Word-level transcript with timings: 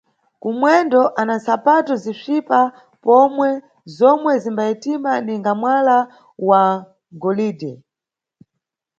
Kumwendo 0.41 1.01
ana 1.19 1.33
ntsapato 1.39 1.93
zisvipa 2.03 2.59
pomwe 3.03 3.49
zomwe 3.97 4.31
zimbayetima 4.43 5.11
ninga 5.25 5.51
mwala 5.61 5.97
wa 6.47 6.63
golide. 7.21 7.71